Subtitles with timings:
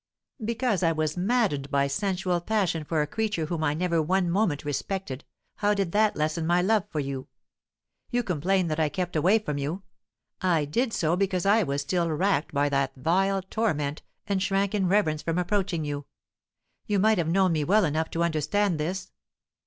[0.43, 4.65] Because I was maddened by sensual passion for a creature whom I never one moment
[4.65, 5.25] respected,
[5.57, 7.27] how did that lessen my love for you?
[8.09, 9.83] You complain that I kept away from you;
[10.41, 14.87] I did so because I was still racked by that vile torment, and shrank in
[14.89, 16.07] reverence from approaching you.
[16.87, 19.11] You might have known me well enough to understand this.